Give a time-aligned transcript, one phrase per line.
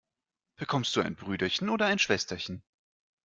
[0.55, 2.63] Bekommst du ein Brüderchen oder ein Schwesterchen?